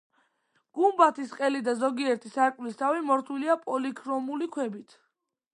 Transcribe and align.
გუმბათის 0.77 1.35
ყელი 1.41 1.61
და 1.67 1.75
ზოგიერთი 1.83 2.31
სარკმლის 2.39 2.81
თავი 2.81 3.07
მორთულია 3.11 3.59
პოლიქრომული 3.69 4.53
ქვებით. 4.57 4.99